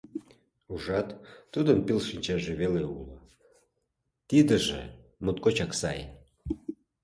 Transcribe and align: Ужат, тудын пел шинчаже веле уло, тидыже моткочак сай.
Ужат, 0.73 1.09
тудын 1.53 1.77
пел 1.85 1.99
шинчаже 2.07 2.53
веле 2.61 2.83
уло, 2.97 3.17
тидыже 4.29 4.81
моткочак 5.23 5.71
сай. 5.79 5.99